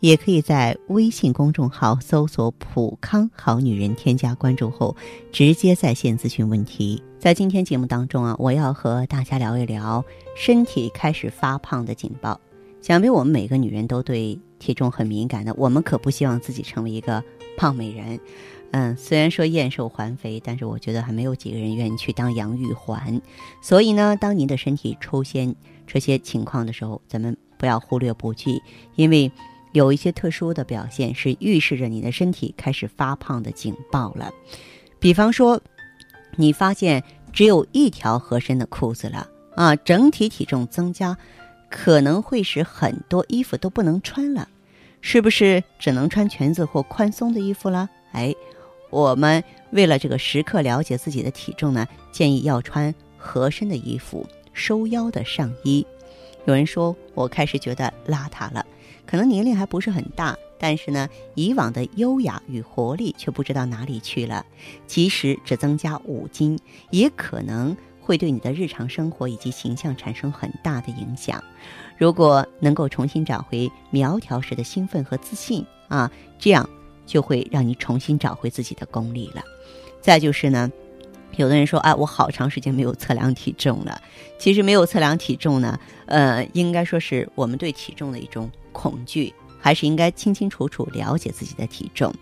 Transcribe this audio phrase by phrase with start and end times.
[0.00, 4.94] 也可以在微信公众号搜索“普康好女人”，添加关注后，
[5.32, 7.02] 直接在线咨询问题。
[7.18, 10.04] 在今天节目当中啊，我要和大家聊一聊
[10.36, 12.38] 身体开始发胖的警报。
[12.82, 17.24] 想必我们每个女人都对体重很敏感的，我们可不希望自己成为一个
[17.56, 18.20] 胖美人。
[18.72, 23.20] 嗯，虽然说燕瘦还肥，但是我觉得还没有几个人愿意去当杨玉环。
[23.62, 25.56] 所以呢，当您的身体出现
[25.86, 28.62] 这些情况的时候，咱们不要忽略不计，
[28.94, 29.32] 因为。
[29.76, 34.32] 有一些特殊的表现是预示着你的身体开始发胖的警报了，
[34.98, 35.60] 比方说，
[36.36, 41.14] 你发现只有一条合身的裤子了啊，整体体重增加，
[41.68, 44.48] 可能会使很多衣服都不能穿了，
[45.02, 47.86] 是不是只能穿裙子或宽松的衣服了？
[48.12, 48.34] 哎，
[48.88, 55.86] 我们为了这个时刻了解自己的体重呢，建议要穿合身的衣服，收腰的上衣。
[56.46, 58.64] 有人说我开始觉得邋遢了。
[59.06, 64.44] 可能年龄还不是很大，但是呢，以往的优雅与活力却不知道哪里去了。
[64.86, 66.58] 即使只增加五斤，
[66.90, 71.42] 也可能会对你的日常生活以及形象产生很大的影响。
[71.96, 76.68] 如果能够重新找回苗条时的兴奋和自信啊，这样
[77.06, 79.42] 就会让你重新找回自己的功力了。
[80.00, 80.70] 再就是呢，
[81.36, 84.00] 有的人说，哎，我好长时间没有测量体重了。
[84.38, 88.50] 其实没有测量体重呢，呃，应该说是我们对体重的一种。
[88.76, 92.12] 恐惧还是应该清清楚楚了解自己的体重，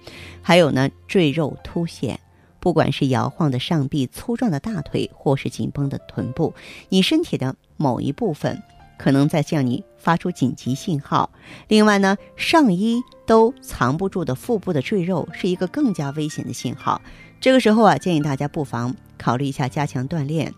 [0.41, 2.21] 还有呢，赘肉凸显，
[2.61, 6.55] 不管是摇晃的上臂、粗壮的大腿，或是紧绷的臀部，
[6.91, 8.63] 你身体的某一部分
[8.97, 11.29] 可能在向你发出紧急信号。
[11.67, 17.03] 另外呢，上衣都藏不住的腹部的赘肉是一个更加危险的信号。
[17.41, 20.55] 这个时候啊，建议大家不妨考虑一下加强锻炼，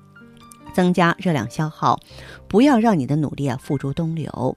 [0.75, 1.99] 增加热量消耗，
[2.47, 4.57] 不要让你的努力啊付诸东流。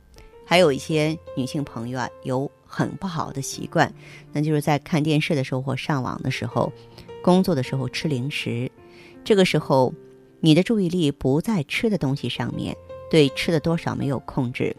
[0.50, 3.94] 还有一些女性朋友啊，有很不好的习惯，
[4.34, 6.74] 那就是在看电视的时候或上网的时候、
[7.22, 8.72] 工作的时候吃零食。
[9.24, 9.94] 这个时候，
[10.40, 12.76] 你的注意力不在吃的东西上面，
[13.12, 14.76] 对吃的多少没有控制，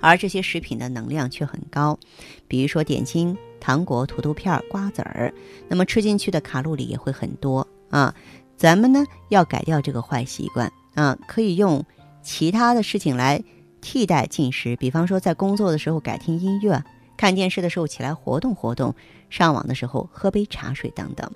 [0.00, 1.98] 而这些食品的能量却很高，
[2.46, 5.34] 比如说点心、糖果、土豆片、瓜子儿，
[5.66, 8.14] 那么吃进去的卡路里也会很多啊。
[8.56, 11.84] 咱们呢要改掉这个坏习惯啊，可以用
[12.22, 13.42] 其他的事情来。
[13.84, 16.82] 替代进食，比方说在工作的时候改听音乐，
[17.18, 18.94] 看电视的时候起来活动活动，
[19.28, 21.30] 上网的时候喝杯茶水等等。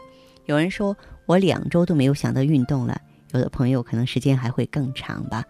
[0.46, 2.98] 有人说我两周都没有想到运动了，
[3.32, 5.44] 有的朋友可能时间还会更长吧。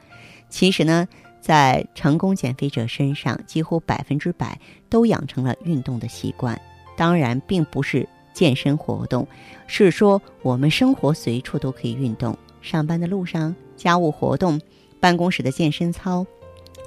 [0.50, 1.06] 其实呢，
[1.40, 4.60] 在成功减肥者身上，几乎百分之百
[4.90, 6.60] 都养成了运动的习惯。
[6.96, 9.24] 当然，并不是健身活动，
[9.68, 14.60] 是说我们生活随处都可以运动，上班的路上、家务活动、
[14.98, 16.26] 办公室的健身操。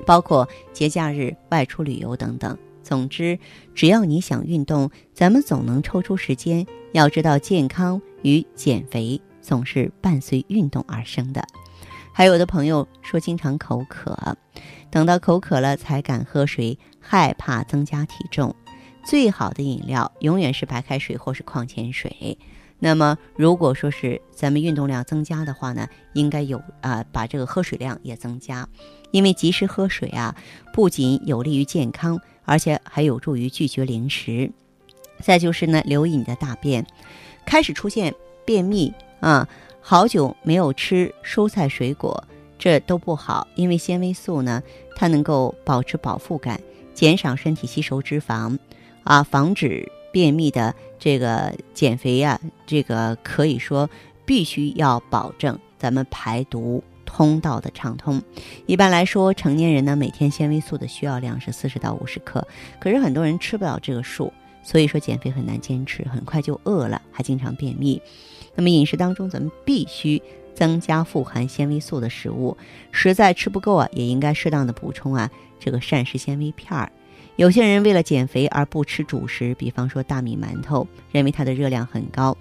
[0.06, 2.58] 包括节假日外出旅游等等。
[2.84, 3.38] 总之，
[3.76, 6.66] 只要你想运动，咱们总能抽出时间。
[6.94, 11.46] 要知道，健康与减肥总是伴随运动而生的。
[12.12, 14.36] 还有的朋友说，经常口渴，
[14.90, 18.54] 等到口渴了才敢喝水，害怕增加体重。
[19.06, 22.38] 最好的饮料永远是白开水或是矿泉水。
[22.78, 28.68] 那么，如果说是咱们运动量增加的话呢，应该有啊，把这个喝水量也增加，
[29.12, 30.36] 因为及时喝水啊，
[30.74, 34.52] 不仅有利于健康，而且还有助于拒绝零食。
[35.20, 36.86] 再就是呢，留意你的大便，
[37.46, 38.14] 开始出现
[38.46, 39.48] 便秘啊，
[39.80, 42.24] 好久没有吃蔬菜水果，
[42.58, 44.64] 这都不好，因为纤维素呢，
[44.96, 46.60] 它能够保持饱腹感，
[46.94, 48.58] 减少身体吸收脂肪，
[49.04, 49.92] 啊，防止。
[50.14, 53.90] 便秘的这个减肥呀，这个可以说
[54.26, 58.22] 必须要保证咱们排毒通道的畅通。
[58.66, 62.48] 一般来说，成年人呢每天纤维素的需要量是四十到五十克，
[62.80, 64.32] 可是很多人吃不了这个数，
[64.64, 68.02] 所以说减肥很难坚持，很快就饿了，还经常便秘。
[68.56, 70.22] 那么饮食当中，咱们必须
[70.56, 72.58] 增加富含纤维素的食物，
[72.92, 75.30] 实在吃不够啊，也应该适当的补充啊
[75.60, 76.92] 这个膳食纤维片儿。
[77.36, 82.36] 有些人为了减肥而不吃主食，比方说大米馒头，认为它的热量很高。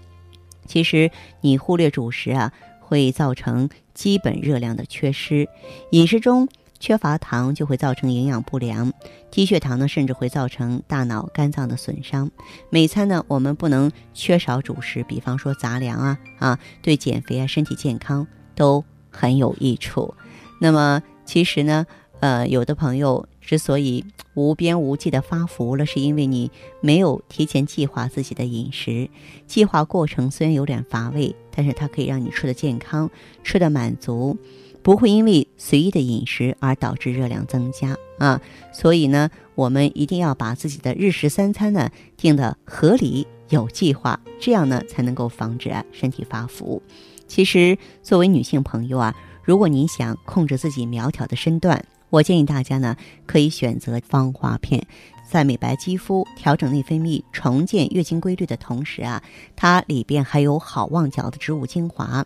[0.66, 2.52] 其实你忽略主食啊，
[2.90, 5.48] 会造成基本热量的缺失。
[5.92, 6.48] 饮食中
[6.80, 8.92] 缺乏糖就会造成营养不良，
[9.30, 12.28] 低血糖呢甚至会造成大脑、肝脏的损伤。
[12.68, 18.26] 每餐呢我们不能缺少主食，比方说杂粮啊啊，对减肥啊、身体健康
[18.56, 20.12] 都很有益处。
[20.60, 21.86] 那么其实呢，
[22.18, 24.04] 呃，有的朋友之所以
[24.34, 26.50] 无边无际的发福了，是因为你
[26.80, 29.08] 没有提前计划自己的饮食。
[29.46, 33.10] 计划过程虽然有点乏味，但是它可以让你吃的健康，
[33.42, 34.36] 吃的满足。
[34.82, 38.40] 不会因为随意的饮食而导致热量增加啊，
[38.72, 46.82] 所以呢，我们一定要把自己的日食三餐呢定的合理有计划，这样呢才能够防止身体发福。
[47.26, 49.14] 其实，作为女性朋友啊，
[49.44, 52.96] 如果您想控制自己苗条的身段，我建议大家呢
[53.26, 54.86] 可以选择芳华片。
[55.30, 59.22] 在美白肌肤、调整内分泌、重建月经规律的同时啊，
[59.54, 62.24] 它里边还有好望角的植物精华。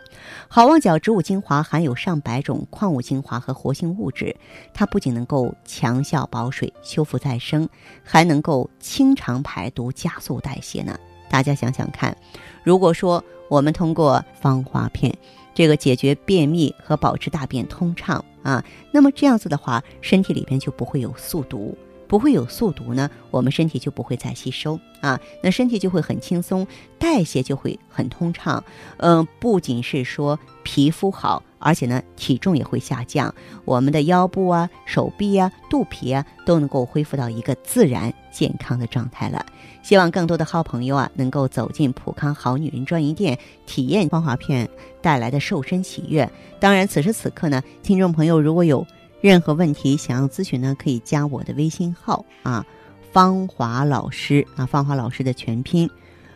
[0.49, 4.35] 好望角植物精华含有上百种矿物精华和活性物质，
[4.73, 7.69] 它不仅能够强效保水、修复再生，
[8.03, 10.99] 还能够清肠排毒、加速代谢呢。
[11.29, 12.17] 大家想想看，
[12.63, 15.15] 如果说我们通过芳华片
[15.55, 21.77] 这个解决便秘和保持大便通畅啊，那么这样子的话，身体里边就不会有宿毒。
[22.07, 26.65] 不会有宿毒呢，我们身体就不会再吸收啊，那身体就会很轻松，
[26.99, 28.63] 代谢就会很通畅。
[28.99, 33.35] 嗯，不仅是说皮肤好，而且呢体重也会下降，
[33.65, 39.45] 我们的腰部啊、手臂啊、肚皮啊都能够恢复到一个自然健康的状态了。
[39.83, 44.69] 希望更多的好朋友啊能够走进普康好女人专营店，体验芳华片
[45.03, 46.31] 带来的瘦身喜悦。
[46.61, 48.87] 当然，此时此刻呢，听众朋友如果有。
[49.21, 52.63] 任何问题想要咨询呢，可以加我的微信号啊，
[53.11, 55.89] 芳华老师啊，芳华老师的全拼，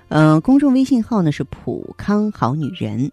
[0.08, 3.12] 嗯，公众微信号呢是普康好女人。